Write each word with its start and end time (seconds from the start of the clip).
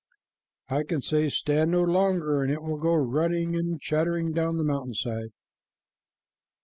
"I 0.67 0.81
can 0.81 1.01
say, 1.01 1.29
'Stand 1.29 1.69
no 1.69 1.83
longer,' 1.83 2.41
and 2.41 2.51
it 2.51 2.63
will 2.63 2.79
go 2.79 2.95
running 2.95 3.55
and 3.55 3.79
chattering 3.79 4.33
down 4.33 4.57
the 4.57 4.63
mountain 4.63 4.95
side." 4.95 5.29